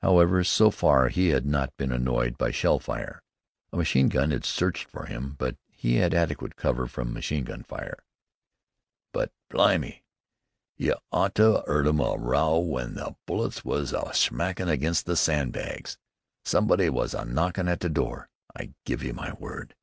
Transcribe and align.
However, 0.00 0.42
so 0.42 0.70
far 0.70 1.08
he 1.10 1.28
had 1.28 1.44
not 1.44 1.76
been 1.76 1.92
annoyed 1.92 2.38
by 2.38 2.50
shell 2.50 2.78
fire. 2.78 3.20
A 3.74 3.76
machine 3.76 4.08
gun 4.08 4.30
had 4.30 4.42
searched 4.46 4.88
for 4.88 5.04
him, 5.04 5.34
but 5.38 5.58
he 5.68 5.96
had 5.96 6.14
adequate 6.14 6.56
cover 6.56 6.86
from 6.86 7.12
machine 7.12 7.44
gun 7.44 7.62
fire. 7.62 7.98
"But, 9.12 9.32
blimy! 9.50 10.02
You 10.78 10.94
ought 11.12 11.34
to 11.34 11.58
'a' 11.58 11.64
'eard 11.68 11.84
the 11.84 11.92
row 11.92 12.58
w'en 12.62 12.94
the 12.94 13.16
bullets 13.26 13.66
was 13.66 13.92
a 13.92 14.14
smackin' 14.14 14.70
against 14.70 15.04
the 15.04 15.14
sandbags! 15.14 15.98
Somebody 16.42 16.88
was 16.88 17.12
a 17.12 17.26
knockin' 17.26 17.68
at 17.68 17.80
the 17.80 17.90
door, 17.90 18.30
I 18.58 18.72
give 18.86 19.02
you 19.02 19.12
my 19.12 19.34
word!" 19.34 19.74